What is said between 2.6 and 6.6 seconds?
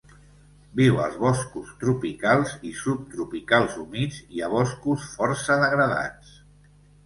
i subtropicals humits i a boscos força degradats.